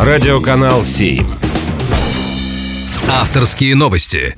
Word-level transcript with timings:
Радиоканал 0.00 0.84
7. 0.84 1.26
Авторские 3.10 3.74
новости. 3.74 4.36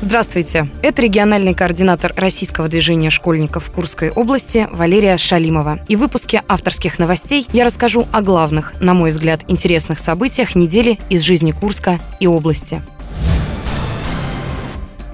Здравствуйте. 0.00 0.68
Это 0.82 1.02
региональный 1.02 1.52
координатор 1.52 2.12
российского 2.14 2.68
движения 2.68 3.10
школьников 3.10 3.72
Курской 3.72 4.10
области 4.10 4.68
Валерия 4.70 5.18
Шалимова. 5.18 5.80
И 5.88 5.96
в 5.96 5.98
выпуске 5.98 6.44
авторских 6.46 7.00
новостей 7.00 7.44
я 7.52 7.64
расскажу 7.64 8.06
о 8.12 8.22
главных, 8.22 8.74
на 8.80 8.94
мой 8.94 9.10
взгляд, 9.10 9.40
интересных 9.48 9.98
событиях 9.98 10.54
недели 10.54 11.00
из 11.10 11.22
жизни 11.22 11.50
Курска 11.50 11.98
и 12.20 12.28
области. 12.28 12.82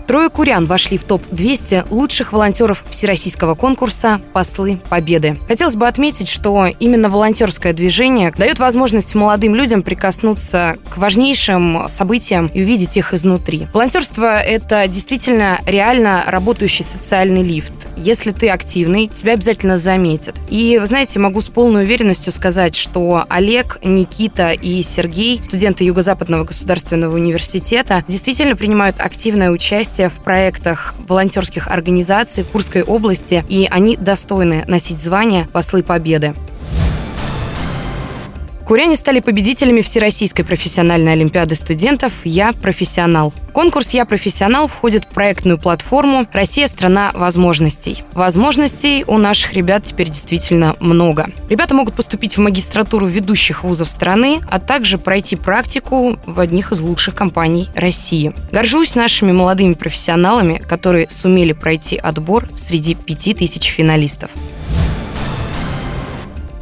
Трое 0.09 0.31
курян 0.31 0.65
вошли 0.65 0.97
в 0.97 1.05
топ-200 1.05 1.89
лучших 1.91 2.33
волонтеров 2.33 2.83
всероссийского 2.89 3.55
конкурса 3.55 4.23
«Послы 4.33 4.81
Победы». 4.89 5.37
Хотелось 5.47 5.77
бы 5.77 5.87
отметить, 5.87 6.29
что 6.29 6.67
именно 6.67 7.11
волонтерское 7.11 7.75
движение 7.75 8.33
дает 8.33 8.59
возможность 8.59 9.15
молодым 9.15 9.55
людям 9.55 9.83
прикоснуться 9.83 10.77
к 10.89 10.97
важнейшим 10.97 11.89
событиям 11.89 12.47
и 12.47 12.63
увидеть 12.63 12.97
их 12.97 13.13
изнутри. 13.13 13.67
Волонтерство– 13.75 14.41
это 14.41 14.89
действительно 14.89 15.61
реально 15.67 16.25
работающий 16.27 16.87
социальный 16.87 17.43
лифт. 17.43 17.75
Если 17.99 18.31
ты 18.31 18.49
активный, 18.49 19.09
тебя 19.09 19.35
обязательно 19.35 19.77
заметят. 19.77 20.37
И, 20.49 20.79
вы 20.81 20.87
знаете, 20.87 21.19
могу 21.19 21.43
с 21.43 21.51
полной 21.51 21.83
уверенностью 21.83 22.33
сказать, 22.33 22.75
что 22.75 23.27
Олег, 23.29 23.79
Никита 23.83 24.53
и 24.53 24.83
Сергей, 24.83 25.39
студенты 25.43 25.85
Юго-Западного 25.85 26.45
государственного 26.45 27.15
университета, 27.15 28.05
действительно 28.09 28.57
принимают 28.57 29.01
активное 29.01 29.51
участие 29.51 29.98
участие 29.99 30.09
в 30.09 30.23
проектах 30.23 30.95
волонтерских 31.09 31.69
организаций 31.69 32.45
Курской 32.45 32.83
области, 32.83 33.45
и 33.49 33.67
они 33.69 33.97
достойны 33.97 34.65
носить 34.69 35.01
звание 35.01 35.49
«Послы 35.53 35.83
Победы». 35.83 36.35
Куряне 38.69 38.97
стали 38.97 39.21
победителями 39.21 39.81
Всероссийской 39.81 40.45
профессиональной 40.45 41.13
олимпиады 41.13 41.55
студентов 41.55 42.13
«Я 42.25 42.53
профессионал». 42.53 43.33
Конкурс 43.55 43.95
«Я 43.95 44.05
профессионал» 44.05 44.69
входит 44.69 45.07
в 45.07 45.09
проектную 45.09 45.57
платформу 45.57 46.27
«Россия– 46.35 46.67
страна 46.69 47.11
возможностей». 47.15 48.05
Возможностей 48.13 49.05
у 49.07 49.17
наших 49.17 49.55
ребят 49.55 49.85
теперь 49.85 50.11
действительно 50.11 50.77
много. 50.81 51.31
Ребята 51.49 51.73
могут 51.73 51.95
поступить 51.95 52.37
в 52.37 52.43
магистратуру 52.43 53.07
ведущих 53.07 53.65
вузов 53.65 53.89
страны, 53.89 54.41
а 54.51 54.61
также 54.61 54.99
пройти 54.99 55.37
практику 55.37 56.19
в 56.27 56.39
одних 56.39 56.71
из 56.71 56.81
лучших 56.83 57.15
компаний 57.15 57.71
России. 57.75 58.35
Горжусь 58.53 58.95
нашими 58.95 59.33
молодыми 59.33 59.73
профессионалами, 59.73 60.59
которые 60.69 61.09
сумели 61.09 61.55
пройти 61.55 61.97
отбор 61.97 62.51
среди 62.55 62.95
пяти 62.95 63.33
тысяч 63.33 63.65
финалистов. 63.65 64.31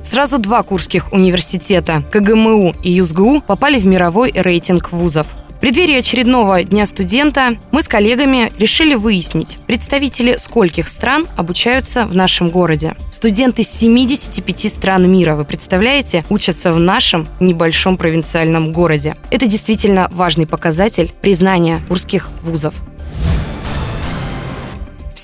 Сразу 0.07 0.39
два 0.39 0.63
курских 0.63 1.13
университета 1.13 2.05
КГМУ 2.13 2.77
и 2.81 2.93
ЮСГУ 2.93 3.41
попали 3.41 3.81
в 3.81 3.87
мировой 3.87 4.31
рейтинг 4.31 4.93
вузов. 4.93 5.27
В 5.57 5.59
преддверии 5.59 5.97
очередного 5.97 6.63
Дня 6.63 6.87
студента 6.87 7.57
мы 7.73 7.83
с 7.83 7.89
коллегами 7.89 8.53
решили 8.57 8.95
выяснить, 8.95 9.59
представители 9.67 10.37
скольких 10.37 10.87
стран 10.87 11.27
обучаются 11.35 12.07
в 12.07 12.15
нашем 12.15 12.51
городе. 12.51 12.95
Студенты 13.11 13.65
с 13.65 13.69
75 13.69 14.73
стран 14.73 15.11
мира, 15.11 15.35
вы 15.35 15.45
представляете, 15.45 16.25
учатся 16.31 16.73
в 16.73 16.79
нашем 16.79 17.27
небольшом 17.41 17.97
провинциальном 17.97 18.71
городе. 18.71 19.17
Это 19.33 19.47
действительно 19.47 20.09
важный 20.13 20.47
показатель 20.47 21.13
признания 21.21 21.81
курских 21.89 22.29
вузов. 22.45 22.75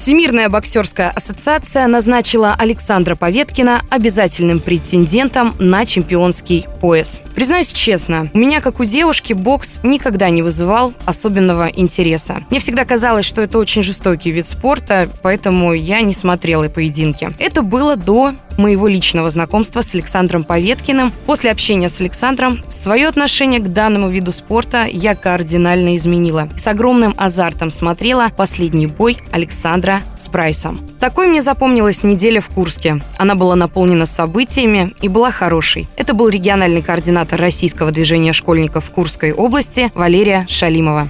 Всемирная 0.03 0.49
боксерская 0.49 1.11
ассоциация 1.11 1.87
назначила 1.87 2.57
Александра 2.59 3.15
Поветкина 3.15 3.83
обязательным 3.89 4.59
претендентом 4.59 5.55
на 5.61 5.85
чемпионский 5.85 6.67
пояс. 6.81 7.21
Признаюсь 7.37 7.73
честно, 7.73 8.29
у 8.35 8.39
меня, 8.39 8.61
как 8.61 8.81
у 8.81 8.85
девушки, 8.85 9.33
бокс 9.33 9.79
никогда 9.85 10.29
не 10.31 10.43
вызывал 10.43 10.93
особенного 11.05 11.69
интереса. 11.69 12.43
Мне 12.51 12.59
всегда 12.59 12.85
казалось, 12.85 13.27
что 13.27 13.43
это 13.43 13.61
очень 13.61 13.85
жестокий 13.85 14.33
вид 14.33 14.45
спорта, 14.45 15.09
поэтому 15.23 15.73
я 15.73 16.01
не 16.01 16.15
смотрела 16.15 16.69
поединки. 16.69 17.33
Это 17.39 17.63
было 17.63 17.95
до 17.95 18.33
моего 18.59 18.89
личного 18.89 19.31
знакомства 19.31 19.83
с 19.83 19.95
Александром 19.95 20.45
Поветкиным. 20.45 21.13
После 21.27 21.51
общения 21.51 21.89
с 21.89 22.01
Александром 22.01 22.63
свое 22.69 23.09
отношение 23.09 23.61
к 23.61 23.73
данному 23.73 24.09
виду 24.09 24.33
спорта 24.33 24.85
я 24.85 25.15
кардинально 25.15 25.97
изменила. 25.97 26.49
С 26.57 26.67
огромным 26.67 27.15
азартом 27.17 27.71
смотрела 27.71 28.31
последний 28.37 28.87
бой 28.87 29.19
Александра 29.33 30.03
с 30.15 30.29
Прайсом. 30.29 30.81
Такой 31.01 31.27
мне 31.27 31.43
запомнилась 31.43 32.05
неделя 32.05 32.41
в 32.41 32.49
Курске. 32.49 33.03
Она 33.19 33.35
была 33.35 33.57
наполнена 33.57 34.07
событиями 34.07 34.93
и 35.03 35.09
была 35.09 35.31
хорошей. 35.31 35.89
Это 35.97 36.15
был 36.15 36.29
региональный 36.29 36.83
координатор 36.83 37.41
российского 37.41 37.91
движения 37.91 38.33
школьников 38.33 38.91
Курской 38.91 39.33
области 39.33 39.91
Валерия 39.95 40.47
Шалимова. 40.49 41.09